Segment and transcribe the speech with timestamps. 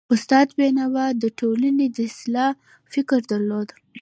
[0.13, 2.51] استاد بینوا د ټولني د اصلاح
[2.93, 3.69] فکر درلود.